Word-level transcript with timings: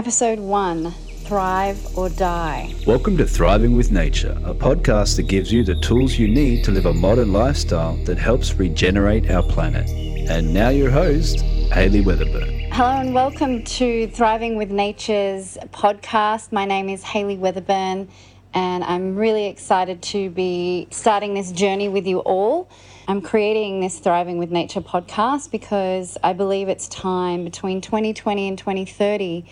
Episode 0.00 0.38
1 0.38 0.92
Thrive 1.24 1.98
or 1.98 2.08
Die. 2.08 2.74
Welcome 2.86 3.18
to 3.18 3.26
Thriving 3.26 3.76
with 3.76 3.92
Nature, 3.92 4.34
a 4.46 4.54
podcast 4.54 5.16
that 5.16 5.24
gives 5.24 5.52
you 5.52 5.62
the 5.62 5.74
tools 5.82 6.18
you 6.18 6.26
need 6.26 6.64
to 6.64 6.70
live 6.70 6.86
a 6.86 6.94
modern 6.94 7.34
lifestyle 7.34 7.96
that 8.06 8.16
helps 8.16 8.54
regenerate 8.54 9.30
our 9.30 9.42
planet. 9.42 9.90
And 9.90 10.54
now, 10.54 10.70
your 10.70 10.90
host, 10.90 11.40
Hayley 11.70 12.02
Weatherburn. 12.02 12.72
Hello 12.72 12.98
and 12.98 13.12
welcome 13.12 13.62
to 13.62 14.06
Thriving 14.06 14.56
with 14.56 14.70
Nature's 14.70 15.58
podcast. 15.70 16.50
My 16.50 16.64
name 16.64 16.88
is 16.88 17.02
Hayley 17.02 17.36
Weatherburn, 17.36 18.08
and 18.54 18.84
I'm 18.84 19.16
really 19.16 19.48
excited 19.48 20.00
to 20.00 20.30
be 20.30 20.88
starting 20.90 21.34
this 21.34 21.52
journey 21.52 21.90
with 21.90 22.06
you 22.06 22.20
all. 22.20 22.70
I'm 23.06 23.20
creating 23.20 23.80
this 23.80 23.98
Thriving 23.98 24.38
with 24.38 24.50
Nature 24.50 24.80
podcast 24.80 25.50
because 25.50 26.16
I 26.24 26.32
believe 26.32 26.70
it's 26.70 26.88
time 26.88 27.44
between 27.44 27.82
2020 27.82 28.48
and 28.48 28.56
2030. 28.56 29.44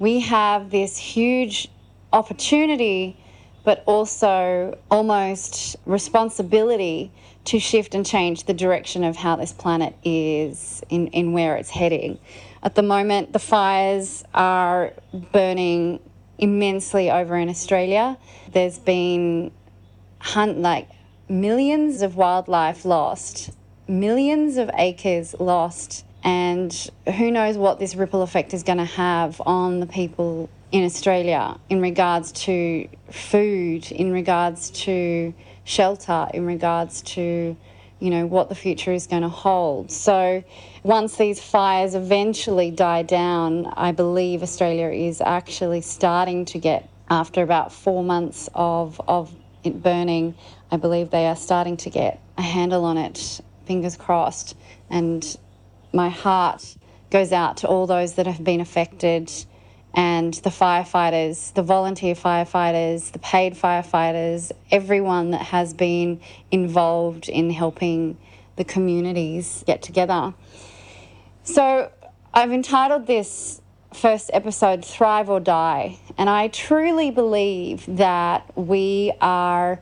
We 0.00 0.20
have 0.20 0.70
this 0.70 0.96
huge 0.96 1.68
opportunity, 2.10 3.18
but 3.64 3.84
also 3.84 4.78
almost 4.90 5.76
responsibility 5.84 7.12
to 7.44 7.58
shift 7.60 7.94
and 7.94 8.04
change 8.04 8.44
the 8.44 8.54
direction 8.54 9.04
of 9.04 9.16
how 9.16 9.36
this 9.36 9.52
planet 9.52 9.94
is 10.02 10.82
in, 10.88 11.08
in 11.08 11.34
where 11.34 11.54
it's 11.56 11.68
heading. 11.68 12.18
At 12.62 12.76
the 12.76 12.82
moment, 12.82 13.34
the 13.34 13.38
fires 13.38 14.24
are 14.32 14.94
burning 15.32 16.00
immensely 16.38 17.10
over 17.10 17.36
in 17.36 17.50
Australia. 17.50 18.16
There's 18.52 18.78
been 18.78 19.50
hunt 20.20 20.60
like 20.60 20.88
millions 21.28 22.00
of 22.00 22.16
wildlife 22.16 22.86
lost, 22.86 23.50
millions 23.86 24.56
of 24.56 24.70
acres 24.78 25.34
lost, 25.38 26.06
and 26.22 26.90
who 27.16 27.30
knows 27.30 27.56
what 27.56 27.78
this 27.78 27.94
ripple 27.94 28.22
effect 28.22 28.54
is 28.54 28.62
going 28.62 28.78
to 28.78 28.84
have 28.84 29.40
on 29.44 29.80
the 29.80 29.86
people 29.86 30.48
in 30.72 30.84
Australia 30.84 31.58
in 31.68 31.80
regards 31.80 32.32
to 32.32 32.88
food, 33.10 33.90
in 33.90 34.12
regards 34.12 34.70
to 34.70 35.34
shelter, 35.64 36.28
in 36.34 36.46
regards 36.46 37.02
to 37.02 37.56
you 37.98 38.08
know 38.08 38.26
what 38.26 38.48
the 38.48 38.54
future 38.54 38.92
is 38.92 39.06
going 39.06 39.22
to 39.22 39.28
hold. 39.28 39.90
So 39.90 40.42
once 40.82 41.16
these 41.16 41.40
fires 41.40 41.94
eventually 41.94 42.70
die 42.70 43.02
down, 43.02 43.66
I 43.76 43.92
believe 43.92 44.42
Australia 44.42 44.88
is 44.88 45.20
actually 45.20 45.82
starting 45.82 46.46
to 46.46 46.58
get 46.58 46.88
after 47.10 47.42
about 47.42 47.72
4 47.72 48.02
months 48.04 48.48
of 48.54 49.00
of 49.06 49.34
it 49.62 49.82
burning, 49.82 50.34
I 50.70 50.76
believe 50.76 51.10
they 51.10 51.26
are 51.26 51.36
starting 51.36 51.76
to 51.78 51.90
get 51.90 52.20
a 52.38 52.42
handle 52.42 52.84
on 52.84 52.96
it. 52.96 53.40
Fingers 53.66 53.96
crossed. 53.96 54.56
And 54.88 55.36
my 55.92 56.08
heart 56.08 56.76
goes 57.10 57.32
out 57.32 57.58
to 57.58 57.68
all 57.68 57.86
those 57.86 58.14
that 58.14 58.26
have 58.26 58.42
been 58.42 58.60
affected 58.60 59.30
and 59.94 60.34
the 60.34 60.50
firefighters, 60.50 61.52
the 61.54 61.62
volunteer 61.62 62.14
firefighters, 62.14 63.10
the 63.12 63.18
paid 63.18 63.54
firefighters, 63.54 64.52
everyone 64.70 65.32
that 65.32 65.42
has 65.42 65.74
been 65.74 66.20
involved 66.50 67.28
in 67.28 67.50
helping 67.50 68.16
the 68.56 68.64
communities 68.64 69.64
get 69.66 69.82
together. 69.82 70.32
So 71.42 71.90
I've 72.32 72.52
entitled 72.52 73.06
this 73.06 73.60
first 73.92 74.30
episode 74.32 74.84
Thrive 74.84 75.28
or 75.28 75.40
Die, 75.40 75.98
and 76.16 76.30
I 76.30 76.48
truly 76.48 77.10
believe 77.10 77.84
that 77.88 78.56
we 78.56 79.12
are 79.20 79.80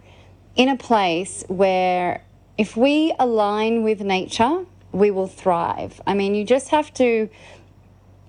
in 0.56 0.70
a 0.70 0.76
place 0.76 1.44
where 1.48 2.24
if 2.56 2.76
we 2.76 3.14
align 3.18 3.82
with 3.82 4.00
nature, 4.00 4.64
we 4.92 5.10
will 5.10 5.26
thrive. 5.26 6.00
I 6.06 6.14
mean, 6.14 6.34
you 6.34 6.44
just 6.44 6.68
have 6.70 6.92
to 6.94 7.28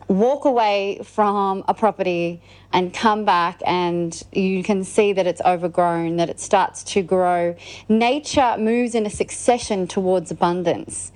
walk 0.09 0.43
away 0.43 0.99
from 1.03 1.63
a 1.67 1.73
property 1.73 2.41
and 2.73 2.93
come 2.93 3.25
back 3.25 3.61
and 3.65 4.23
you 4.31 4.63
can 4.63 4.83
see 4.83 5.13
that 5.13 5.27
it's 5.27 5.41
overgrown, 5.45 6.17
that 6.17 6.29
it 6.29 6.39
starts 6.39 6.83
to 6.83 7.01
grow. 7.03 7.55
Nature 7.87 8.55
moves 8.57 8.95
in 8.95 9.05
a 9.05 9.09
succession 9.09 9.87
towards 9.87 10.31
abundance. 10.31 11.11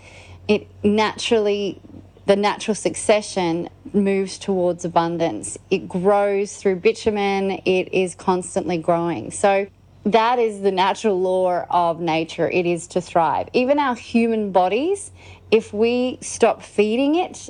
It 0.47 0.67
naturally, 0.83 1.81
the 2.27 2.35
natural 2.35 2.75
succession 2.75 3.69
moves 3.93 4.37
towards 4.37 4.85
abundance. 4.85 5.57
It 5.71 5.89
grows 5.89 6.55
through 6.55 6.77
bitumen, 6.77 7.61
it 7.65 7.91
is 7.93 8.13
constantly 8.13 8.77
growing. 8.77 9.31
So, 9.31 9.67
that 10.05 10.39
is 10.39 10.61
the 10.61 10.71
natural 10.71 11.19
law 11.19 11.65
of 11.69 11.99
nature. 11.99 12.49
It 12.49 12.65
is 12.65 12.87
to 12.87 13.01
thrive. 13.01 13.47
Even 13.53 13.79
our 13.79 13.95
human 13.95 14.51
bodies, 14.51 15.11
if 15.49 15.73
we 15.73 16.17
stop 16.21 16.61
feeding 16.61 17.15
it 17.15 17.49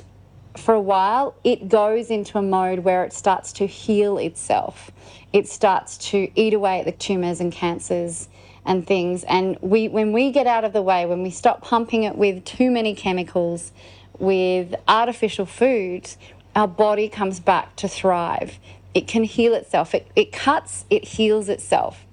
for 0.56 0.74
a 0.74 0.80
while, 0.80 1.34
it 1.42 1.68
goes 1.68 2.10
into 2.10 2.38
a 2.38 2.42
mode 2.42 2.80
where 2.80 3.04
it 3.04 3.12
starts 3.12 3.52
to 3.54 3.66
heal 3.66 4.18
itself. 4.18 4.92
It 5.32 5.48
starts 5.48 5.98
to 6.10 6.28
eat 6.36 6.54
away 6.54 6.80
at 6.80 6.86
the 6.86 6.92
tumors 6.92 7.40
and 7.40 7.52
cancers 7.52 8.28
and 8.64 8.86
things. 8.86 9.24
And 9.24 9.58
we, 9.60 9.88
when 9.88 10.12
we 10.12 10.30
get 10.30 10.46
out 10.46 10.64
of 10.64 10.72
the 10.72 10.82
way, 10.82 11.06
when 11.06 11.22
we 11.22 11.30
stop 11.30 11.60
pumping 11.60 12.04
it 12.04 12.16
with 12.16 12.44
too 12.44 12.70
many 12.70 12.94
chemicals, 12.94 13.72
with 14.18 14.74
artificial 14.86 15.44
foods, 15.44 16.16
our 16.54 16.68
body 16.68 17.08
comes 17.08 17.40
back 17.40 17.74
to 17.76 17.88
thrive. 17.88 18.58
It 18.94 19.08
can 19.08 19.24
heal 19.24 19.54
itself. 19.54 19.92
It, 19.92 20.06
it 20.14 20.32
cuts, 20.32 20.84
it 20.88 21.04
heals 21.04 21.48
itself. 21.48 22.03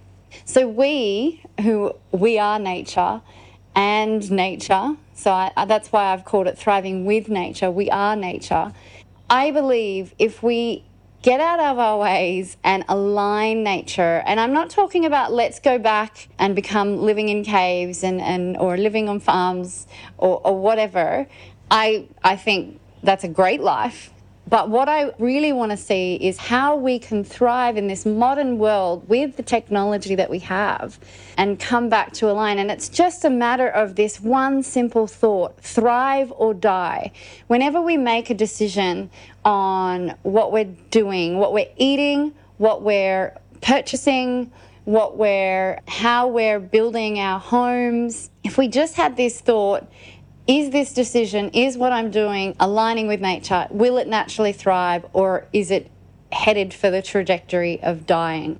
So 0.45 0.67
we, 0.67 1.41
who 1.61 1.95
we 2.11 2.39
are 2.39 2.59
nature 2.59 3.21
and 3.75 4.29
nature, 4.31 4.95
so 5.13 5.31
I, 5.31 5.65
that's 5.65 5.91
why 5.91 6.13
I've 6.13 6.25
called 6.25 6.47
it 6.47 6.57
thriving 6.57 7.05
with 7.05 7.29
nature. 7.29 7.69
We 7.69 7.89
are 7.89 8.15
nature. 8.15 8.73
I 9.29 9.51
believe 9.51 10.13
if 10.19 10.43
we 10.43 10.83
get 11.21 11.39
out 11.39 11.59
of 11.59 11.77
our 11.77 11.99
ways 11.99 12.57
and 12.63 12.83
align 12.89 13.63
nature 13.63 14.23
and 14.25 14.39
i'm 14.39 14.53
not 14.53 14.71
talking 14.71 15.05
about 15.05 15.31
let's 15.31 15.59
go 15.59 15.77
back 15.77 16.27
and 16.39 16.55
become 16.55 16.97
living 16.97 17.29
in 17.29 17.43
caves 17.43 18.03
and, 18.03 18.19
and 18.19 18.57
or 18.57 18.75
living 18.75 19.07
on 19.07 19.19
farms 19.19 19.85
or, 20.17 20.41
or 20.43 20.57
whatever 20.59 21.27
i 21.69 22.07
i 22.23 22.35
think 22.35 22.79
that's 23.03 23.23
a 23.23 23.27
great 23.27 23.61
life 23.61 24.11
but 24.51 24.69
what 24.69 24.89
I 24.89 25.13
really 25.17 25.53
want 25.53 25.71
to 25.71 25.77
see 25.77 26.15
is 26.15 26.37
how 26.37 26.75
we 26.75 26.99
can 26.99 27.23
thrive 27.23 27.77
in 27.77 27.87
this 27.87 28.05
modern 28.05 28.59
world 28.59 29.07
with 29.07 29.37
the 29.37 29.43
technology 29.43 30.13
that 30.15 30.29
we 30.29 30.39
have 30.39 30.99
and 31.37 31.57
come 31.57 31.87
back 31.87 32.11
to 32.15 32.29
align. 32.29 32.59
And 32.59 32.69
it's 32.69 32.89
just 32.89 33.23
a 33.23 33.29
matter 33.29 33.69
of 33.69 33.95
this 33.95 34.19
one 34.19 34.61
simple 34.61 35.07
thought 35.07 35.57
thrive 35.61 36.33
or 36.35 36.53
die. 36.53 37.13
Whenever 37.47 37.81
we 37.81 37.95
make 37.95 38.29
a 38.29 38.33
decision 38.33 39.09
on 39.45 40.15
what 40.23 40.51
we're 40.51 40.75
doing, 40.89 41.37
what 41.37 41.53
we're 41.53 41.71
eating, 41.77 42.33
what 42.57 42.81
we're 42.81 43.33
purchasing, 43.61 44.51
what 44.83 45.15
we're 45.15 45.79
how 45.87 46.27
we're 46.27 46.59
building 46.59 47.19
our 47.19 47.39
homes 47.39 48.31
if 48.43 48.57
we 48.57 48.67
just 48.67 48.95
had 48.95 49.15
this 49.15 49.39
thought 49.39 49.87
is 50.47 50.71
this 50.71 50.93
decision, 50.93 51.49
is 51.49 51.77
what 51.77 51.93
I'm 51.93 52.11
doing 52.11 52.55
aligning 52.59 53.07
with 53.07 53.21
nature? 53.21 53.67
Will 53.69 53.97
it 53.97 54.07
naturally 54.07 54.53
thrive 54.53 55.05
or 55.13 55.47
is 55.53 55.71
it 55.71 55.89
headed 56.31 56.73
for 56.73 56.89
the 56.89 57.01
trajectory 57.01 57.81
of 57.83 58.05
dying? 58.05 58.59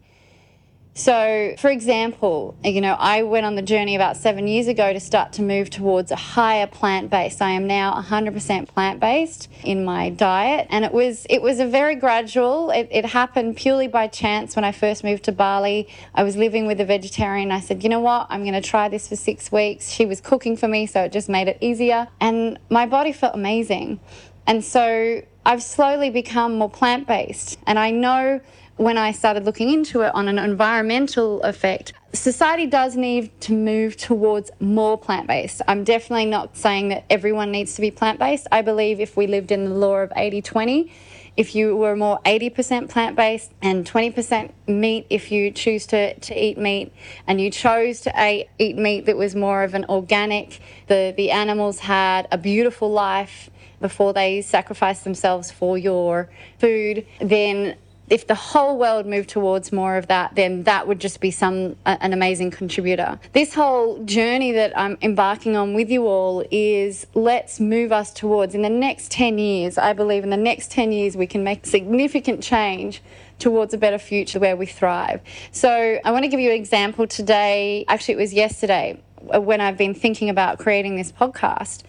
So, 0.93 1.55
for 1.57 1.69
example, 1.69 2.57
you 2.65 2.81
know, 2.81 2.95
I 2.99 3.23
went 3.23 3.45
on 3.45 3.55
the 3.55 3.61
journey 3.61 3.95
about 3.95 4.17
seven 4.17 4.45
years 4.45 4.67
ago 4.67 4.91
to 4.91 4.99
start 4.99 5.31
to 5.33 5.41
move 5.41 5.69
towards 5.69 6.11
a 6.11 6.17
higher 6.17 6.67
plant 6.67 7.09
based. 7.09 7.41
I 7.41 7.51
am 7.51 7.65
now 7.65 7.93
100% 7.93 8.67
plant 8.67 8.99
based 8.99 9.47
in 9.63 9.85
my 9.85 10.09
diet, 10.09 10.67
and 10.69 10.83
it 10.83 10.91
was 10.91 11.25
it 11.29 11.41
was 11.41 11.61
a 11.61 11.65
very 11.65 11.95
gradual. 11.95 12.71
It, 12.71 12.89
it 12.91 13.05
happened 13.05 13.55
purely 13.55 13.87
by 13.87 14.07
chance 14.07 14.53
when 14.57 14.65
I 14.65 14.73
first 14.73 15.05
moved 15.05 15.23
to 15.23 15.31
Bali. 15.31 15.87
I 16.13 16.23
was 16.23 16.35
living 16.35 16.67
with 16.67 16.81
a 16.81 16.85
vegetarian. 16.85 17.53
I 17.53 17.61
said, 17.61 17.83
you 17.83 17.89
know 17.89 18.01
what, 18.01 18.27
I'm 18.29 18.41
going 18.41 18.61
to 18.61 18.61
try 18.61 18.89
this 18.89 19.07
for 19.07 19.15
six 19.15 19.49
weeks. 19.49 19.89
She 19.89 20.05
was 20.05 20.19
cooking 20.19 20.57
for 20.57 20.67
me, 20.67 20.87
so 20.87 21.03
it 21.03 21.13
just 21.13 21.29
made 21.29 21.47
it 21.47 21.57
easier, 21.61 22.09
and 22.19 22.59
my 22.69 22.85
body 22.85 23.13
felt 23.13 23.33
amazing. 23.33 24.01
And 24.45 24.65
so 24.65 25.21
I've 25.45 25.63
slowly 25.63 26.09
become 26.09 26.57
more 26.57 26.69
plant 26.69 27.07
based, 27.07 27.57
and 27.65 27.79
I 27.79 27.91
know 27.91 28.41
when 28.77 28.97
I 28.97 29.11
started 29.11 29.45
looking 29.45 29.71
into 29.71 30.01
it 30.01 30.13
on 30.15 30.27
an 30.27 30.39
environmental 30.39 31.41
effect, 31.43 31.93
society 32.13 32.65
does 32.65 32.95
need 32.95 33.39
to 33.41 33.53
move 33.53 33.97
towards 33.97 34.51
more 34.59 34.97
plant 34.97 35.27
based. 35.27 35.61
I'm 35.67 35.83
definitely 35.83 36.25
not 36.25 36.57
saying 36.57 36.89
that 36.89 37.05
everyone 37.09 37.51
needs 37.51 37.75
to 37.75 37.81
be 37.81 37.91
plant 37.91 38.19
based. 38.19 38.47
I 38.51 38.61
believe 38.61 38.99
if 38.99 39.15
we 39.15 39.27
lived 39.27 39.51
in 39.51 39.65
the 39.65 39.75
law 39.75 39.97
of 39.97 40.11
80 40.15 40.41
20, 40.41 40.91
if 41.37 41.55
you 41.55 41.75
were 41.77 41.95
more 41.95 42.19
80% 42.25 42.89
plant 42.89 43.15
based 43.15 43.51
and 43.61 43.85
20% 43.85 44.51
meat, 44.67 45.05
if 45.09 45.31
you 45.31 45.51
choose 45.51 45.85
to, 45.87 46.13
to 46.19 46.33
eat 46.37 46.57
meat 46.57 46.91
and 47.25 47.39
you 47.39 47.49
chose 47.49 48.01
to 48.01 48.45
eat 48.59 48.77
meat 48.77 49.05
that 49.05 49.15
was 49.15 49.33
more 49.33 49.63
of 49.63 49.73
an 49.73 49.85
organic, 49.87 50.59
the, 50.87 51.13
the 51.15 51.31
animals 51.31 51.79
had 51.79 52.27
a 52.31 52.37
beautiful 52.37 52.91
life 52.91 53.49
before 53.79 54.13
they 54.13 54.41
sacrificed 54.41 55.03
themselves 55.03 55.51
for 55.51 55.77
your 55.77 56.29
food, 56.59 57.05
then 57.19 57.75
if 58.11 58.27
the 58.27 58.35
whole 58.35 58.77
world 58.77 59.05
moved 59.05 59.29
towards 59.29 59.71
more 59.71 59.95
of 59.95 60.07
that, 60.07 60.35
then 60.35 60.63
that 60.63 60.85
would 60.85 60.99
just 60.99 61.21
be 61.21 61.31
some 61.31 61.77
an 61.85 62.11
amazing 62.11 62.51
contributor. 62.51 63.17
This 63.31 63.53
whole 63.53 64.03
journey 64.03 64.51
that 64.51 64.77
I'm 64.77 64.97
embarking 65.01 65.55
on 65.55 65.73
with 65.73 65.89
you 65.89 66.05
all 66.05 66.43
is 66.51 67.07
let's 67.13 67.61
move 67.61 67.93
us 67.93 68.11
towards 68.11 68.53
in 68.53 68.63
the 68.63 68.69
next 68.69 69.11
10 69.11 69.39
years. 69.39 69.77
I 69.77 69.93
believe 69.93 70.25
in 70.25 70.29
the 70.29 70.35
next 70.35 70.71
10 70.71 70.91
years 70.91 71.15
we 71.15 71.25
can 71.25 71.45
make 71.45 71.65
significant 71.65 72.43
change 72.43 73.01
towards 73.39 73.73
a 73.73 73.77
better 73.77 73.97
future 73.97 74.39
where 74.39 74.57
we 74.57 74.65
thrive. 74.65 75.21
So 75.53 75.99
I 76.03 76.11
want 76.11 76.23
to 76.23 76.29
give 76.29 76.41
you 76.41 76.49
an 76.49 76.57
example 76.57 77.07
today. 77.07 77.85
Actually, 77.87 78.15
it 78.15 78.17
was 78.17 78.33
yesterday 78.33 79.01
uh, 79.33 79.39
when 79.39 79.61
I've 79.61 79.77
been 79.77 79.93
thinking 79.93 80.29
about 80.29 80.59
creating 80.59 80.97
this 80.97 81.13
podcast. 81.13 81.83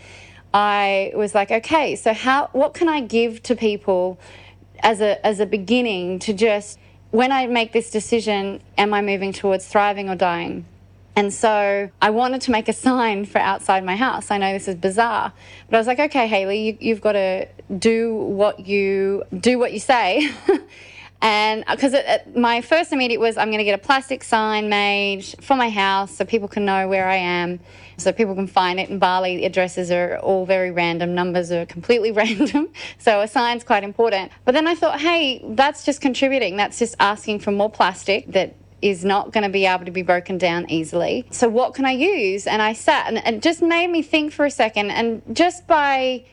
I 0.54 1.12
was 1.16 1.34
like, 1.34 1.50
okay, 1.50 1.96
so 1.96 2.12
how 2.12 2.48
what 2.52 2.74
can 2.74 2.88
I 2.88 3.00
give 3.00 3.42
to 3.44 3.56
people 3.56 4.20
as 4.82 5.00
a 5.00 5.24
as 5.26 5.40
a 5.40 5.46
beginning 5.46 6.18
to 6.20 6.32
just 6.32 6.78
when 7.10 7.30
I 7.30 7.46
make 7.46 7.72
this 7.72 7.90
decision, 7.90 8.62
am 8.78 8.94
I 8.94 9.02
moving 9.02 9.32
towards 9.32 9.66
thriving 9.66 10.08
or 10.08 10.16
dying? 10.16 10.64
And 11.14 11.32
so 11.32 11.90
I 12.00 12.10
wanted 12.10 12.40
to 12.42 12.50
make 12.50 12.68
a 12.68 12.72
sign 12.72 13.26
for 13.26 13.38
outside 13.38 13.84
my 13.84 13.96
house. 13.96 14.30
I 14.30 14.38
know 14.38 14.52
this 14.54 14.66
is 14.66 14.76
bizarre, 14.76 15.32
but 15.68 15.76
I 15.76 15.78
was 15.78 15.86
like, 15.86 15.98
okay, 15.98 16.26
Hayley, 16.26 16.78
you, 16.80 16.94
have 16.94 17.02
got 17.02 17.12
to 17.12 17.48
do 17.78 18.14
what 18.14 18.66
you 18.66 19.24
do 19.38 19.58
what 19.58 19.74
you 19.74 19.78
say. 19.78 20.30
and 21.22 21.64
uh, 21.66 21.74
because 21.74 21.94
my 22.36 22.60
first 22.60 22.92
immediate 22.92 23.20
was 23.20 23.38
I'm 23.38 23.48
going 23.48 23.58
to 23.58 23.64
get 23.64 23.78
a 23.78 23.82
plastic 23.82 24.22
sign 24.22 24.68
made 24.68 25.24
for 25.40 25.56
my 25.56 25.70
house 25.70 26.16
so 26.16 26.24
people 26.24 26.48
can 26.48 26.66
know 26.66 26.88
where 26.88 27.08
I 27.08 27.16
am 27.16 27.60
so 28.02 28.12
people 28.12 28.34
can 28.34 28.46
find 28.46 28.80
it. 28.80 28.90
In 28.90 28.98
Bali, 28.98 29.44
addresses 29.44 29.90
are 29.90 30.18
all 30.18 30.44
very 30.44 30.70
random, 30.70 31.14
numbers 31.14 31.50
are 31.52 31.64
completely 31.66 32.12
random. 32.22 32.68
So 32.98 33.20
a 33.20 33.28
sign's 33.28 33.64
quite 33.64 33.84
important. 33.84 34.32
But 34.44 34.52
then 34.52 34.66
I 34.66 34.74
thought, 34.74 35.00
hey, 35.00 35.42
that's 35.50 35.84
just 35.84 36.00
contributing. 36.00 36.56
That's 36.56 36.78
just 36.78 36.96
asking 37.00 37.40
for 37.40 37.52
more 37.52 37.70
plastic 37.70 38.32
that 38.32 38.56
is 38.80 39.04
not 39.04 39.32
going 39.32 39.44
to 39.44 39.50
be 39.50 39.64
able 39.64 39.84
to 39.84 39.92
be 39.92 40.02
broken 40.02 40.38
down 40.38 40.68
easily. 40.68 41.24
So 41.30 41.48
what 41.48 41.74
can 41.74 41.84
I 41.84 41.92
use? 41.92 42.48
And 42.48 42.60
I 42.60 42.72
sat 42.72 43.06
and 43.06 43.18
it 43.18 43.40
just 43.40 43.62
made 43.62 43.88
me 43.88 44.02
think 44.02 44.32
for 44.32 44.44
a 44.44 44.50
second. 44.50 44.90
And 44.90 45.22
just 45.32 45.68
by 45.68 46.24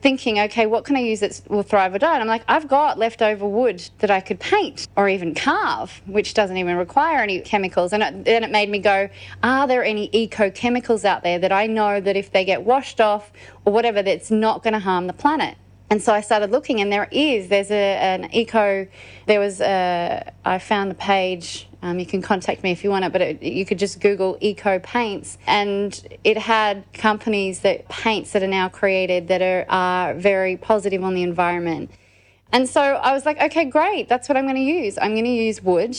thinking, 0.00 0.38
okay, 0.40 0.66
what 0.66 0.84
can 0.84 0.96
I 0.96 1.00
use 1.00 1.20
that 1.20 1.40
will 1.48 1.62
thrive 1.62 1.94
or 1.94 1.98
die? 1.98 2.14
And 2.14 2.22
I'm 2.22 2.28
like, 2.28 2.44
I've 2.48 2.68
got 2.68 2.98
leftover 2.98 3.46
wood 3.46 3.82
that 3.98 4.10
I 4.10 4.20
could 4.20 4.40
paint 4.40 4.88
or 4.96 5.08
even 5.08 5.34
carve, 5.34 6.00
which 6.06 6.34
doesn't 6.34 6.56
even 6.56 6.76
require 6.76 7.18
any 7.18 7.40
chemicals. 7.40 7.92
And 7.92 8.02
it, 8.02 8.24
then 8.24 8.44
it 8.44 8.50
made 8.50 8.68
me 8.68 8.78
go, 8.78 9.08
are 9.42 9.66
there 9.66 9.84
any 9.84 10.08
eco 10.12 10.50
chemicals 10.50 11.04
out 11.04 11.22
there 11.22 11.38
that 11.38 11.52
I 11.52 11.66
know 11.66 12.00
that 12.00 12.16
if 12.16 12.32
they 12.32 12.44
get 12.44 12.62
washed 12.62 13.00
off 13.00 13.32
or 13.64 13.72
whatever, 13.72 14.02
that's 14.02 14.30
not 14.30 14.62
going 14.62 14.74
to 14.74 14.80
harm 14.80 15.06
the 15.06 15.12
planet? 15.12 15.56
And 15.88 16.02
so 16.02 16.12
I 16.12 16.20
started 16.20 16.50
looking, 16.50 16.80
and 16.80 16.90
there 16.90 17.08
is. 17.12 17.48
There's 17.48 17.70
a, 17.70 17.96
an 17.96 18.34
eco. 18.34 18.88
There 19.26 19.40
was 19.40 19.60
a. 19.60 20.32
I 20.44 20.58
found 20.58 20.90
the 20.90 20.96
page 20.96 21.68
um, 21.86 22.00
you 22.00 22.06
can 22.06 22.20
contact 22.20 22.64
me 22.64 22.72
if 22.72 22.82
you 22.82 22.90
want 22.90 23.04
it, 23.04 23.12
but 23.12 23.22
it, 23.22 23.42
you 23.42 23.64
could 23.64 23.78
just 23.78 24.00
Google 24.00 24.36
eco 24.40 24.80
paints, 24.80 25.38
and 25.46 26.18
it 26.24 26.36
had 26.36 26.84
companies 26.92 27.60
that 27.60 27.88
paints 27.88 28.32
that 28.32 28.42
are 28.42 28.48
now 28.48 28.68
created 28.68 29.28
that 29.28 29.40
are, 29.40 29.66
are 29.68 30.14
very 30.14 30.56
positive 30.56 31.04
on 31.04 31.14
the 31.14 31.22
environment. 31.22 31.90
And 32.50 32.68
so 32.68 32.80
I 32.80 33.12
was 33.12 33.24
like, 33.24 33.40
okay, 33.40 33.66
great, 33.66 34.08
that's 34.08 34.28
what 34.28 34.36
I'm 34.36 34.46
going 34.46 34.56
to 34.56 34.62
use. 34.62 34.98
I'm 34.98 35.12
going 35.12 35.24
to 35.24 35.30
use 35.30 35.62
wood. 35.62 35.96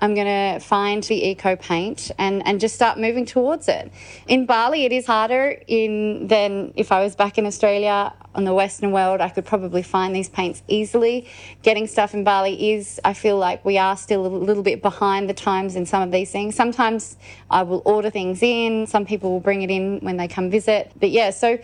I'm 0.00 0.14
going 0.14 0.26
to 0.26 0.60
find 0.60 1.02
the 1.02 1.28
eco 1.28 1.56
paint 1.56 2.10
and, 2.18 2.46
and 2.46 2.60
just 2.60 2.74
start 2.74 2.98
moving 2.98 3.26
towards 3.26 3.68
it. 3.68 3.92
In 4.26 4.46
Bali, 4.46 4.84
it 4.84 4.92
is 4.92 5.06
harder 5.06 5.60
in 5.66 6.26
than 6.26 6.72
if 6.76 6.90
I 6.90 7.02
was 7.02 7.14
back 7.14 7.36
in 7.36 7.46
Australia 7.46 8.12
on 8.34 8.44
the 8.44 8.54
Western 8.54 8.92
world. 8.92 9.20
I 9.20 9.28
could 9.28 9.44
probably 9.44 9.82
find 9.82 10.14
these 10.14 10.28
paints 10.28 10.62
easily. 10.68 11.28
Getting 11.62 11.86
stuff 11.86 12.14
in 12.14 12.24
Bali 12.24 12.72
is, 12.72 13.00
I 13.04 13.12
feel 13.12 13.36
like 13.36 13.64
we 13.64 13.76
are 13.76 13.96
still 13.96 14.26
a 14.26 14.28
little 14.28 14.62
bit 14.62 14.82
behind 14.82 15.28
the 15.28 15.34
times 15.34 15.76
in 15.76 15.84
some 15.84 16.02
of 16.02 16.12
these 16.12 16.30
things. 16.30 16.54
Sometimes 16.54 17.16
I 17.50 17.62
will 17.64 17.82
order 17.84 18.10
things 18.10 18.42
in. 18.42 18.86
Some 18.86 19.04
people 19.04 19.30
will 19.32 19.40
bring 19.40 19.62
it 19.62 19.70
in 19.70 20.00
when 20.00 20.16
they 20.16 20.28
come 20.28 20.50
visit. 20.50 20.92
But 20.98 21.10
yeah, 21.10 21.30
so 21.30 21.58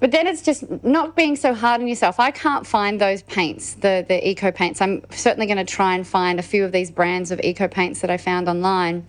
but 0.00 0.10
then 0.10 0.26
it's 0.26 0.42
just 0.42 0.64
not 0.82 1.14
being 1.14 1.36
so 1.36 1.54
hard 1.54 1.80
on 1.80 1.86
yourself. 1.86 2.18
I 2.18 2.30
can't 2.30 2.66
find 2.66 3.00
those 3.00 3.22
paints, 3.22 3.74
the, 3.74 4.04
the 4.08 4.26
eco 4.28 4.50
paints. 4.50 4.80
I'm 4.80 5.02
certainly 5.10 5.46
going 5.46 5.58
to 5.58 5.64
try 5.64 5.94
and 5.94 6.06
find 6.06 6.38
a 6.38 6.42
few 6.42 6.64
of 6.64 6.72
these 6.72 6.90
brands 6.90 7.30
of 7.30 7.40
eco 7.44 7.68
paints 7.68 8.00
that 8.00 8.10
I 8.10 8.16
found 8.16 8.48
online 8.48 9.08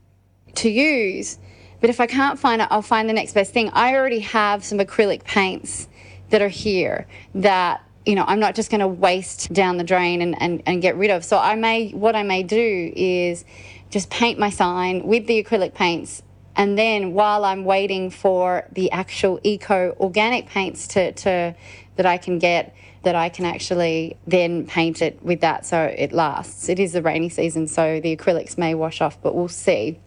to 0.56 0.70
use. 0.70 1.40
But 1.80 1.90
if 1.90 2.00
I 2.00 2.08
can't 2.08 2.38
find 2.38 2.62
it, 2.62 2.68
I'll 2.70 2.82
find 2.82 3.10
the 3.10 3.14
next 3.14 3.34
best 3.34 3.54
thing. 3.54 3.70
I 3.70 3.96
already 3.96 4.20
have 4.20 4.64
some 4.66 4.80
acrylic 4.80 5.24
paints 5.24 5.88
that 6.30 6.42
are 6.42 6.50
here 6.50 7.08
that 7.36 7.84
you 8.06 8.16
know, 8.16 8.26
I'm 8.28 8.40
not 8.40 8.56
just 8.56 8.72
going 8.72 8.80
to 8.80 8.88
waste 8.88 9.54
down 9.54 9.78
the 9.78 9.84
drain 9.84 10.22
and, 10.22 10.36
and, 10.42 10.64
and 10.66 10.82
get 10.82 10.96
rid 10.96 11.12
of. 11.12 11.24
So 11.24 11.38
I 11.38 11.56
may, 11.56 11.92
what 11.92 12.16
I 12.16 12.24
may 12.24 12.42
do 12.44 12.92
is 12.96 13.46
just 13.92 14.10
paint 14.10 14.40
my 14.40 14.50
sign 14.50 15.06
with 15.06 15.28
the 15.28 15.44
acrylic 15.44 15.74
paints 15.74 16.24
and 16.56 16.78
then 16.78 17.14
while 17.14 17.46
I'm 17.46 17.64
waiting 17.64 18.10
for 18.10 18.68
the 18.72 18.92
actual 18.92 19.40
eco 19.44 19.96
organic 20.00 20.48
paints 20.48 20.88
to, 20.90 21.12
to 21.14 21.56
that 21.96 22.06
I 22.06 22.18
can 22.18 22.40
get, 22.40 22.76
that 23.04 23.16
I 23.16 23.30
can 23.30 23.46
actually 23.46 24.18
then 24.28 24.68
paint 24.68 25.02
it 25.02 25.22
with 25.24 25.42
that 25.42 25.66
so 25.66 25.84
it 25.84 26.12
lasts. 26.12 26.70
It 26.70 26.80
is 26.80 26.94
the 26.94 27.02
rainy 27.02 27.30
season, 27.30 27.68
so 27.68 28.00
the 28.00 28.16
acrylics 28.16 28.58
may 28.58 28.76
wash 28.76 29.02
off, 29.02 29.22
but 29.22 29.34
we'll 29.34 29.48
see. 29.48 30.00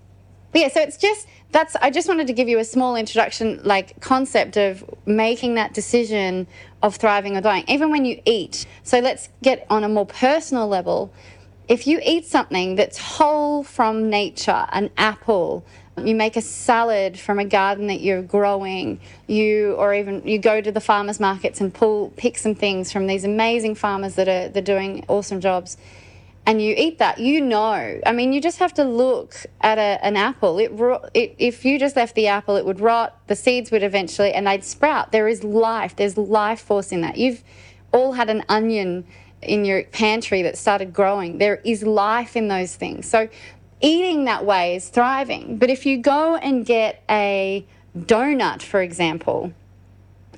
But 0.53 0.61
yeah, 0.61 0.69
so 0.69 0.81
it's 0.83 0.97
just 0.97 1.27
that's 1.51 1.75
I 1.77 1.91
just 1.91 2.07
wanted 2.09 2.29
to 2.29 2.33
give 2.33 2.49
you 2.49 2.59
a 2.59 2.65
small 2.65 2.95
introduction, 2.95 3.61
like 3.65 4.01
concept 4.01 4.57
of 4.57 4.85
making 5.07 5.55
that 5.55 5.75
decision 5.75 6.47
of 6.83 6.97
thriving 6.97 7.37
or 7.37 7.41
dying, 7.41 7.65
even 7.67 7.91
when 7.91 8.05
you 8.05 8.21
eat. 8.25 8.67
So 8.85 9.01
let's 9.01 9.29
get 9.43 9.67
on 9.69 9.83
a 9.83 9.89
more 9.89 10.07
personal 10.07 10.69
level. 10.69 11.13
If 11.67 11.87
you 11.87 12.01
eat 12.05 12.27
something 12.27 12.77
that's 12.77 12.99
whole 12.99 13.65
from 13.65 14.11
nature, 14.11 14.67
an 14.71 14.91
apple, 14.97 15.65
you 16.03 16.15
make 16.15 16.37
a 16.37 16.41
salad 16.41 17.19
from 17.19 17.39
a 17.39 17.45
garden 17.45 17.87
that 17.87 18.01
you're 18.01 18.23
growing. 18.23 19.01
You 19.27 19.75
or 19.75 19.95
even 19.95 20.27
you 20.27 20.39
go 20.39 20.61
to 20.61 20.73
the 20.73 20.81
farmers 20.81 21.21
markets 21.21 21.61
and 21.61 21.73
pull 21.73 22.13
pick 22.17 22.37
some 22.39 22.55
things 22.55 22.93
from 22.93 23.07
these 23.07 23.25
amazing 23.25 23.77
farmers 23.77 24.15
that 24.17 24.29
are 24.29 24.49
they're 24.49 24.63
doing 24.63 25.05
awesome 25.09 25.41
jobs. 25.41 25.77
And 26.47 26.61
you 26.61 26.75
eat 26.77 26.99
that, 26.99 27.19
you 27.19 27.41
know. 27.41 28.01
I 28.05 28.13
mean, 28.13 28.35
you 28.35 28.41
just 28.41 28.59
have 28.59 28.75
to 28.75 28.85
look 28.85 29.35
at 29.63 29.79
a, 29.79 30.05
an 30.05 30.15
apple. 30.15 30.59
It, 30.59 30.73
it, 31.15 31.35
if 31.39 31.65
you 31.65 31.79
just 31.79 31.97
left 31.97 32.15
the 32.15 32.27
apple, 32.27 32.57
it 32.57 32.67
would 32.67 32.81
rot. 32.81 33.19
The 33.29 33.37
seeds 33.37 33.71
would 33.71 33.83
eventually, 33.83 34.31
and 34.35 34.47
they'd 34.47 34.63
sprout. 34.63 35.11
There 35.11 35.27
is 35.27 35.43
life. 35.43 35.97
There's 35.97 36.19
life 36.19 36.61
force 36.61 36.93
in 36.93 37.01
that. 37.01 37.17
You've 37.17 37.43
all 37.93 38.13
had 38.13 38.29
an 38.29 38.45
onion 38.51 39.07
in 39.41 39.65
your 39.65 39.85
pantry 39.85 40.43
that 40.43 40.59
started 40.59 40.93
growing. 40.93 41.39
There 41.39 41.57
is 41.65 41.83
life 41.83 42.37
in 42.37 42.49
those 42.49 42.77
things. 42.77 43.09
So 43.09 43.29
eating 43.85 44.25
that 44.25 44.47
way 44.47 44.77
is 44.77 44.89
thriving. 44.89 45.59
But 45.59 45.69
if 45.69 45.85
you 45.85 45.99
go 45.99 46.37
and 46.37 46.65
get 46.65 47.03
a 47.11 47.67
donut, 47.97 48.63
for 48.63 48.81
example, 48.81 49.53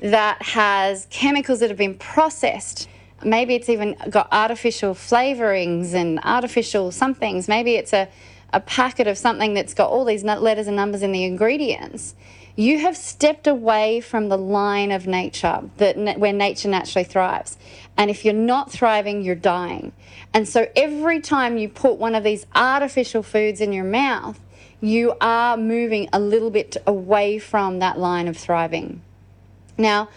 that 0.01 0.43
has 0.43 1.07
chemicals 1.11 1.61
that 1.61 1.71
have 1.71 1.79
been 1.79 1.95
processed, 1.95 2.89
maybe 3.25 3.55
it's 3.55 3.69
even 3.69 3.97
got 4.11 4.29
artificial 4.33 4.95
flavorings 4.95 5.95
and 5.95 6.19
artificial 6.25 6.91
somethings, 6.91 7.47
maybe 7.47 7.77
it's 7.77 7.93
a, 7.93 8.09
a 8.53 8.61
packet 8.61 9.07
of 9.07 9.17
something 9.17 9.55
that's 9.55 9.75
got 9.75 9.91
all 9.91 10.05
these 10.05 10.25
letters 10.25 10.67
and 10.67 10.77
numbers 10.77 11.03
in 11.03 11.13
the 11.13 11.23
ingredients 11.23 12.17
you 12.57 12.79
have 12.79 12.97
stepped 12.97 13.47
away 13.47 14.01
from 14.01 14.29
the 14.29 14.39
line 14.39 14.91
of 14.91 15.07
nature 15.07 15.63
that 15.77 16.19
where 16.19 16.33
nature 16.33 16.69
naturally 16.69 17.05
thrives. 17.05 17.59
And 17.97 18.11
if 18.11 18.25
you're 18.25 18.35
not 18.35 18.73
thriving 18.73 19.23
you're 19.23 19.35
dying. 19.35 19.93
And 20.33 20.49
so 20.49 20.69
every 20.75 21.21
time 21.21 21.59
you 21.59 21.69
put 21.69 21.99
one 21.99 22.15
of 22.15 22.25
these 22.25 22.47
artificial 22.55 23.23
foods 23.23 23.61
in 23.61 23.73
your 23.73 23.85
mouth 23.85 24.41
you 24.81 25.15
are 25.21 25.57
moving 25.57 26.09
a 26.13 26.21
little 26.21 26.51
bit 26.51 26.77
away 26.87 27.39
from 27.39 27.79
that 27.79 27.99
line 27.99 28.29
of 28.29 28.37
thriving. 28.37 29.03
Now 29.79 30.09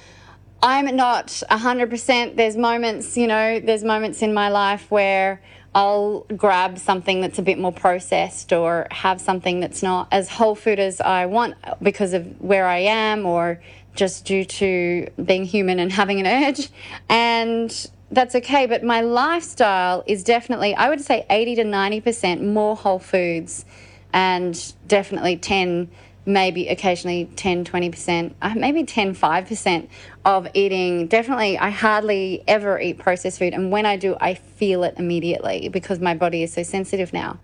i'm 0.62 0.94
not 0.94 1.28
100% 1.50 2.36
there's 2.36 2.58
moments 2.58 3.16
you 3.16 3.28
know 3.28 3.62
there's 3.62 3.84
moments 3.84 4.22
in 4.22 4.34
my 4.34 4.50
life 4.50 4.92
where 4.92 5.42
I'll 5.76 6.22
grab 6.36 6.80
something 6.80 7.22
that's 7.22 7.38
a 7.38 7.42
bit 7.42 7.60
more 7.60 7.72
processed 7.72 8.52
or 8.52 8.88
have 8.92 9.22
something 9.22 9.60
that's 9.60 9.84
not 9.84 10.08
as 10.12 10.30
whole 10.30 10.56
food 10.56 10.80
as 10.80 11.00
I 11.00 11.28
want 11.28 11.56
because 11.82 12.14
of 12.14 12.42
where 12.42 12.66
I 12.66 12.80
am 12.80 13.26
or 13.26 13.62
just 13.96 14.26
due 14.26 14.46
to 14.46 15.10
being 15.24 15.46
human 15.46 15.80
and 15.80 15.92
having 15.92 16.20
an 16.26 16.28
urge. 16.28 16.70
And 17.08 17.90
that's 18.12 18.34
okay. 18.36 18.66
But 18.66 18.84
my 18.84 19.02
lifestyle 19.02 20.04
is 20.08 20.24
definitely, 20.24 20.74
I 20.74 20.90
would 20.90 21.02
say 21.02 21.26
80 21.30 21.56
to 21.56 21.64
90% 21.64 22.42
more 22.42 22.76
whole 22.76 23.00
foods 23.00 23.66
and 24.12 24.74
definitely 24.88 25.38
10 25.38 25.90
maybe 26.30 26.68
occasionally 26.68 27.26
10 27.36 27.66
20% 27.66 28.34
uh, 28.42 28.54
maybe 28.56 28.84
10 28.84 29.16
5% 29.16 29.88
of 30.26 30.48
eating. 30.54 31.08
Definitely 31.08 31.58
i 31.58 31.70
hardly 31.70 32.44
ever 32.48 32.80
eat 32.80 33.00
processed 33.00 33.40
food 33.40 33.54
and 33.54 33.72
when 33.72 33.86
i 33.86 33.98
do 33.98 34.16
i 34.22 34.36
feel 34.36 34.84
it 34.84 34.94
immediately 34.98 35.70
because 35.70 36.00
my 36.00 36.14
body 36.14 36.44
is 36.44 36.54
so 36.54 36.64
sensitive 36.64 37.12
now 37.12 37.40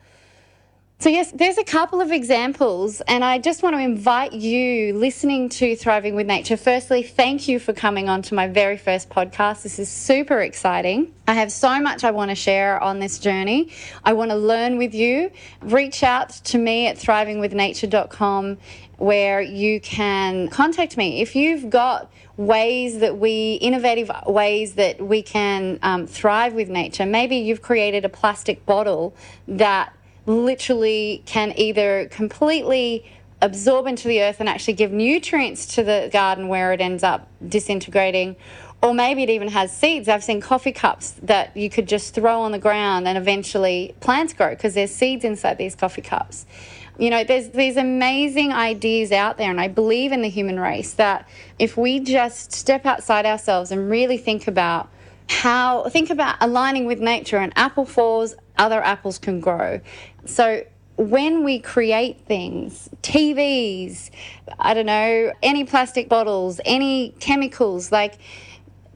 So, 0.98 1.10
yes, 1.10 1.30
there's 1.34 1.58
a 1.58 1.64
couple 1.64 2.00
of 2.00 2.14
examples, 2.14 3.02
and 3.02 3.24
I 3.24 3.38
just 3.38 3.62
want 3.62 3.76
to 3.76 3.82
invite 3.82 4.32
you 4.32 4.94
listening 4.94 5.50
to 5.50 5.76
Thriving 5.76 6.16
with 6.16 6.26
Nature. 6.26 6.56
Firstly, 6.56 7.04
thank 7.04 7.50
you 7.50 7.60
for 7.60 7.74
coming 7.74 8.08
on 8.08 8.22
to 8.24 8.34
my 8.34 8.48
very 8.48 8.78
first 8.78 9.10
podcast. 9.10 9.64
This 9.64 9.78
is 9.78 9.90
super 9.90 10.40
exciting. 10.40 11.14
I 11.28 11.34
have 11.34 11.52
so 11.52 11.82
much 11.82 12.06
I 12.06 12.12
want 12.12 12.32
to 12.32 12.36
share 12.36 12.82
on 12.82 13.00
this 13.00 13.20
journey. 13.20 13.72
I 14.06 14.14
want 14.14 14.32
to 14.32 14.38
learn 14.38 14.78
with 14.78 14.96
you. 14.96 15.32
Reach 15.62 16.02
out 16.02 16.30
to 16.30 16.58
me 16.58 16.88
at 16.88 16.96
thrivingwithnature.com 16.96 18.58
where 18.98 19.42
you 19.42 19.82
can 19.82 20.48
contact 20.48 20.96
me. 20.96 21.22
If 21.22 21.36
you've 21.36 21.70
got 21.70 22.10
ways 22.38 23.00
that 23.00 23.18
we, 23.18 23.56
innovative 23.56 24.10
ways 24.28 24.76
that 24.76 25.02
we 25.02 25.22
can 25.22 25.78
um, 25.84 26.08
thrive 26.08 26.54
with 26.54 26.70
nature, 26.70 27.06
maybe 27.06 27.36
you've 27.36 27.62
created 27.62 28.06
a 28.06 28.10
plastic 28.10 28.66
bottle 28.66 29.14
that 29.50 29.92
literally 30.26 31.24
can 31.26 31.54
either 31.58 32.08
completely 32.10 33.06
absorb 33.42 33.86
into 33.86 34.08
the 34.08 34.22
earth 34.22 34.40
and 34.40 34.50
actually 34.50 34.74
give 34.74 34.92
nutrients 34.92 35.76
to 35.76 35.84
the 35.84 36.10
garden 36.12 36.48
where 36.48 36.74
it 36.74 36.82
ends 36.82 37.04
up 37.04 37.28
disintegrating. 37.48 38.36
Or 38.82 38.94
maybe 38.94 39.24
it 39.24 39.30
even 39.30 39.48
has 39.50 39.76
seeds. 39.76 40.08
I've 40.08 40.24
seen 40.24 40.42
coffee 40.42 40.72
cups 40.72 41.12
that 41.24 41.56
you 41.56 41.70
could 41.70 41.88
just 41.88 42.14
throw 42.14 42.42
on 42.42 42.52
the 42.52 42.60
ground 42.60 43.08
and 43.08 43.18
eventually 43.18 43.96
plants 44.00 44.34
grow 44.34 44.50
because 44.50 44.74
there's 44.74 44.92
seeds 44.92 45.24
inside 45.24 45.58
these 45.58 45.76
coffee 45.76 46.02
cups. 46.02 46.46
You 46.98 47.10
know, 47.10 47.24
there's 47.24 47.50
these 47.50 47.78
amazing 47.78 48.54
ideas 48.54 49.12
out 49.12 49.38
there, 49.38 49.50
and 49.50 49.60
I 49.60 49.68
believe 49.68 50.14
in 50.14 50.22
the 50.22 50.30
human 50.30 50.60
race 50.60 50.94
that 50.94 51.28
if 51.60 51.76
we 51.76 52.00
just 52.00 52.54
step 52.54 52.86
outside 52.86 53.26
ourselves 53.26 53.72
and 53.72 53.90
really 53.90 54.18
think 54.18 54.48
about 54.48 54.90
how, 55.28 55.90
think 55.90 56.10
about 56.10 56.38
aligning 56.40 56.86
with 56.86 57.00
nature, 57.00 57.38
an 57.38 57.52
apple 57.56 57.86
falls, 57.86 58.36
other 58.58 58.82
apples 58.82 59.18
can 59.18 59.40
grow. 59.40 59.82
So 60.26 60.64
when 60.98 61.44
we 61.44 61.60
create 61.60 62.22
things, 62.22 62.90
TVs, 63.02 64.10
I 64.58 64.74
don't 64.74 64.86
know, 64.86 65.34
any 65.44 65.64
plastic 65.66 66.10
bottles, 66.10 66.62
any 66.66 67.10
chemicals, 67.20 67.92
like 67.92 68.18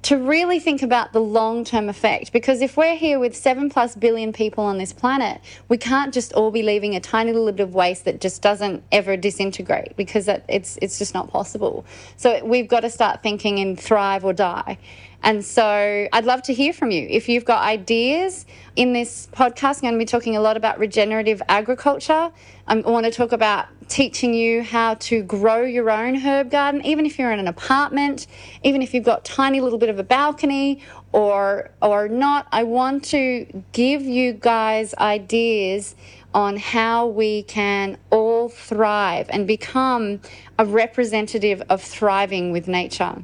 to 0.01 0.17
really 0.17 0.59
think 0.59 0.81
about 0.81 1.11
the 1.11 1.19
long 1.19 1.65
term 1.65 1.89
effect. 1.89 2.31
Because 2.31 2.61
if 2.61 2.77
we're 2.77 2.95
here 2.95 3.19
with 3.19 3.35
seven 3.35 3.69
plus 3.69 3.95
billion 3.95 4.31
people 4.31 4.63
on 4.63 4.77
this 4.77 4.93
planet, 4.93 5.41
we 5.67 5.77
can't 5.77 6.13
just 6.13 6.31
all 6.33 6.51
be 6.51 6.63
leaving 6.63 6.95
a 6.95 6.99
tiny 7.01 7.33
little 7.33 7.51
bit 7.51 7.61
of 7.61 7.73
waste 7.73 8.05
that 8.05 8.21
just 8.21 8.41
doesn't 8.41 8.83
ever 8.91 9.17
disintegrate 9.17 9.97
because 9.97 10.29
it's, 10.47 10.77
it's 10.81 10.97
just 10.97 11.13
not 11.13 11.29
possible. 11.29 11.85
So 12.15 12.43
we've 12.45 12.67
got 12.67 12.81
to 12.81 12.89
start 12.89 13.21
thinking 13.21 13.57
in 13.57 13.75
thrive 13.75 14.23
or 14.23 14.33
die. 14.33 14.77
And 15.21 15.43
so 15.43 16.07
I'd 16.13 16.25
love 16.25 16.41
to 16.43 16.53
hear 16.53 16.71
from 16.71 16.91
you. 16.91 17.05
If 17.09 17.27
you've 17.27 17.45
got 17.45 17.61
ideas 17.63 18.45
in 18.75 18.93
this 18.93 19.27
podcast, 19.33 19.77
I'm 19.77 19.81
going 19.81 19.93
to 19.95 19.99
be 19.99 20.05
talking 20.05 20.37
a 20.37 20.41
lot 20.41 20.55
about 20.55 20.79
regenerative 20.79 21.41
agriculture. 21.49 22.31
I 22.67 22.75
want 22.75 23.05
to 23.05 23.11
talk 23.11 23.31
about 23.31 23.67
teaching 23.89 24.33
you 24.33 24.63
how 24.63 24.93
to 24.93 25.21
grow 25.23 25.63
your 25.63 25.89
own 25.89 26.15
herb 26.15 26.51
garden, 26.51 26.85
even 26.85 27.05
if 27.05 27.19
you're 27.19 27.31
in 27.31 27.39
an 27.39 27.47
apartment, 27.47 28.27
even 28.63 28.81
if 28.81 28.93
you've 28.93 29.03
got 29.03 29.25
tiny 29.25 29.59
little 29.59 29.79
bit 29.79 29.89
of 29.89 29.99
a 29.99 30.03
balcony 30.03 30.81
or 31.11 31.71
or 31.81 32.07
not. 32.07 32.47
I 32.51 32.63
want 32.63 33.03
to 33.05 33.63
give 33.73 34.03
you 34.03 34.33
guys 34.33 34.93
ideas 34.95 35.95
on 36.33 36.57
how 36.57 37.07
we 37.07 37.43
can 37.43 37.97
all 38.11 38.49
thrive 38.49 39.27
and 39.31 39.47
become 39.47 40.21
a 40.59 40.65
representative 40.65 41.63
of 41.69 41.81
thriving 41.81 42.51
with 42.51 42.67
nature. 42.67 43.23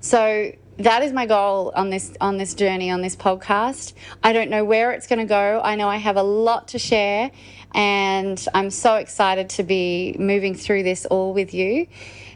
So 0.00 0.52
that 0.78 1.02
is 1.02 1.12
my 1.12 1.26
goal 1.26 1.72
on 1.76 1.90
this 1.90 2.12
on 2.20 2.36
this 2.36 2.54
journey 2.54 2.90
on 2.90 3.00
this 3.00 3.14
podcast. 3.14 3.92
I 4.22 4.32
don't 4.32 4.50
know 4.50 4.64
where 4.64 4.92
it's 4.92 5.06
going 5.06 5.20
to 5.20 5.24
go. 5.24 5.60
I 5.62 5.76
know 5.76 5.88
I 5.88 5.96
have 5.96 6.16
a 6.16 6.22
lot 6.22 6.68
to 6.68 6.78
share 6.78 7.30
and 7.74 8.44
I'm 8.54 8.70
so 8.70 8.96
excited 8.96 9.50
to 9.50 9.62
be 9.62 10.16
moving 10.18 10.54
through 10.54 10.82
this 10.82 11.06
all 11.06 11.32
with 11.32 11.54
you. 11.54 11.86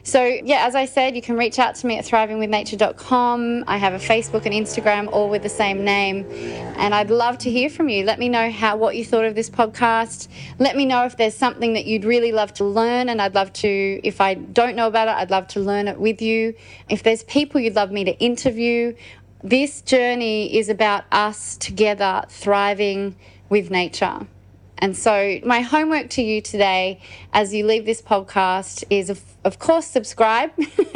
So, 0.09 0.23
yeah, 0.23 0.65
as 0.65 0.73
I 0.73 0.85
said, 0.85 1.15
you 1.15 1.21
can 1.21 1.37
reach 1.37 1.59
out 1.59 1.75
to 1.75 1.85
me 1.85 1.99
at 1.99 2.03
thrivingwithnature.com. 2.03 3.65
I 3.67 3.77
have 3.77 3.93
a 3.93 3.99
Facebook 3.99 4.47
and 4.47 4.55
Instagram, 4.55 5.07
all 5.11 5.29
with 5.29 5.43
the 5.43 5.49
same 5.49 5.83
name. 5.83 6.25
And 6.77 6.95
I'd 6.95 7.11
love 7.11 7.37
to 7.39 7.51
hear 7.51 7.69
from 7.69 7.89
you. 7.89 8.03
Let 8.03 8.17
me 8.17 8.27
know 8.27 8.49
how 8.49 8.75
what 8.75 8.95
you 8.95 9.05
thought 9.05 9.25
of 9.25 9.35
this 9.35 9.51
podcast. 9.51 10.27
Let 10.57 10.75
me 10.75 10.87
know 10.87 11.05
if 11.05 11.15
there's 11.15 11.35
something 11.35 11.73
that 11.73 11.85
you'd 11.85 12.05
really 12.05 12.31
love 12.31 12.51
to 12.55 12.65
learn. 12.65 13.07
And 13.07 13.21
I'd 13.21 13.35
love 13.35 13.53
to, 13.53 14.01
if 14.03 14.19
I 14.19 14.33
don't 14.33 14.75
know 14.75 14.87
about 14.87 15.09
it, 15.09 15.11
I'd 15.11 15.29
love 15.29 15.45
to 15.49 15.59
learn 15.59 15.87
it 15.87 15.99
with 15.99 16.23
you. 16.23 16.55
If 16.89 17.03
there's 17.03 17.23
people 17.25 17.61
you'd 17.61 17.75
love 17.75 17.91
me 17.91 18.03
to 18.05 18.17
interview, 18.17 18.95
this 19.43 19.83
journey 19.83 20.57
is 20.57 20.69
about 20.69 21.03
us 21.11 21.55
together 21.55 22.23
thriving 22.29 23.15
with 23.47 23.69
nature. 23.69 24.25
And 24.81 24.95
so, 24.95 25.39
my 25.43 25.59
homework 25.59 26.09
to 26.11 26.21
you 26.21 26.41
today 26.41 27.01
as 27.33 27.53
you 27.53 27.65
leave 27.65 27.85
this 27.85 28.01
podcast 28.01 28.85
is, 28.89 29.09
of, 29.09 29.21
of 29.43 29.59
course, 29.59 29.85
subscribe. 29.85 30.51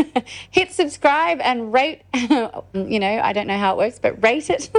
Hit 0.52 0.72
subscribe 0.72 1.40
and 1.42 1.74
rate. 1.74 2.02
you 2.14 3.00
know, 3.00 3.20
I 3.22 3.34
don't 3.34 3.46
know 3.46 3.58
how 3.58 3.74
it 3.74 3.78
works, 3.78 4.00
but 4.00 4.24
rate 4.24 4.50
it. 4.50 4.72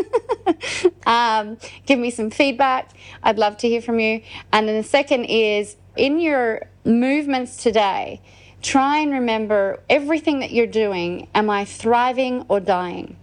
um, 1.06 1.58
give 1.84 1.98
me 1.98 2.10
some 2.10 2.30
feedback. 2.30 2.92
I'd 3.22 3.38
love 3.38 3.58
to 3.58 3.68
hear 3.68 3.82
from 3.82 4.00
you. 4.00 4.22
And 4.52 4.66
then 4.66 4.76
the 4.76 4.88
second 4.88 5.26
is 5.26 5.76
in 5.96 6.18
your 6.18 6.62
movements 6.86 7.58
today, 7.58 8.22
try 8.62 9.00
and 9.00 9.12
remember 9.12 9.80
everything 9.90 10.40
that 10.40 10.50
you're 10.50 10.66
doing. 10.66 11.28
Am 11.34 11.50
I 11.50 11.66
thriving 11.66 12.46
or 12.48 12.58
dying? 12.58 13.18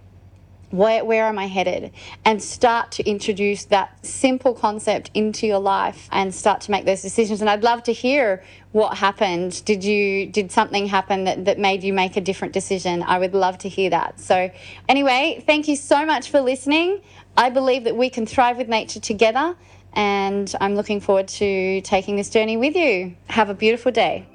Where, 0.72 1.04
where 1.04 1.26
am 1.26 1.38
I 1.38 1.46
headed? 1.46 1.92
And 2.24 2.42
start 2.42 2.90
to 2.92 3.08
introduce 3.08 3.66
that 3.66 4.04
simple 4.04 4.54
concept 4.54 5.10
into 5.14 5.46
your 5.46 5.58
life 5.58 6.08
and 6.10 6.34
start 6.34 6.62
to 6.62 6.70
make 6.70 6.86
those 6.86 7.02
decisions. 7.02 7.40
And 7.40 7.50
I'd 7.50 7.62
love 7.62 7.82
to 7.84 7.92
hear 7.92 8.42
what 8.72 8.96
happened. 8.96 9.62
Did 9.64 9.84
you 9.84 10.26
did 10.26 10.50
something 10.50 10.86
happen 10.86 11.24
that, 11.24 11.44
that 11.44 11.58
made 11.58 11.84
you 11.84 11.92
make 11.92 12.16
a 12.16 12.20
different 12.20 12.54
decision? 12.54 13.02
I 13.02 13.18
would 13.18 13.34
love 13.34 13.58
to 13.58 13.68
hear 13.68 13.90
that. 13.90 14.18
So 14.18 14.50
anyway, 14.88 15.44
thank 15.46 15.68
you 15.68 15.76
so 15.76 16.06
much 16.06 16.30
for 16.30 16.40
listening. 16.40 17.02
I 17.36 17.50
believe 17.50 17.84
that 17.84 17.96
we 17.96 18.10
can 18.10 18.26
thrive 18.26 18.56
with 18.56 18.68
nature 18.68 19.00
together 19.00 19.56
and 19.94 20.54
I'm 20.60 20.74
looking 20.74 21.00
forward 21.00 21.28
to 21.28 21.82
taking 21.82 22.16
this 22.16 22.30
journey 22.30 22.56
with 22.56 22.74
you. 22.74 23.14
Have 23.28 23.50
a 23.50 23.54
beautiful 23.54 23.92
day. 23.92 24.26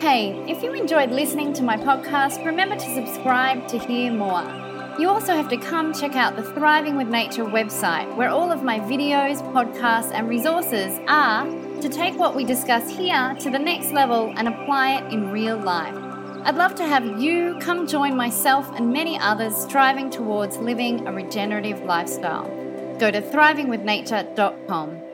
Hey, 0.00 0.44
if 0.48 0.62
you 0.62 0.72
enjoyed 0.74 1.10
listening 1.10 1.52
to 1.54 1.62
my 1.62 1.76
podcast, 1.76 2.44
remember 2.44 2.76
to 2.76 2.94
subscribe 2.94 3.66
to 3.68 3.78
hear 3.78 4.12
more. 4.12 4.77
You 4.98 5.08
also 5.08 5.32
have 5.32 5.48
to 5.50 5.56
come 5.56 5.94
check 5.94 6.16
out 6.16 6.34
the 6.34 6.42
Thriving 6.42 6.96
with 6.96 7.06
Nature 7.06 7.44
website, 7.44 8.16
where 8.16 8.30
all 8.30 8.50
of 8.50 8.64
my 8.64 8.80
videos, 8.80 9.40
podcasts, 9.52 10.10
and 10.12 10.28
resources 10.28 10.98
are 11.06 11.44
to 11.80 11.88
take 11.88 12.18
what 12.18 12.34
we 12.34 12.44
discuss 12.44 12.90
here 12.90 13.36
to 13.38 13.48
the 13.48 13.60
next 13.60 13.92
level 13.92 14.34
and 14.36 14.48
apply 14.48 14.96
it 14.96 15.12
in 15.12 15.30
real 15.30 15.56
life. 15.56 15.94
I'd 16.42 16.56
love 16.56 16.74
to 16.76 16.84
have 16.84 17.20
you 17.20 17.56
come 17.60 17.86
join 17.86 18.16
myself 18.16 18.68
and 18.74 18.92
many 18.92 19.16
others 19.20 19.54
striving 19.54 20.10
towards 20.10 20.56
living 20.56 21.06
a 21.06 21.12
regenerative 21.12 21.80
lifestyle. 21.82 22.48
Go 22.98 23.12
to 23.12 23.22
thrivingwithnature.com. 23.22 25.07